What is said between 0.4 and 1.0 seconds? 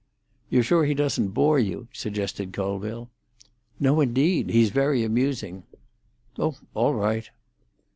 "You're sure he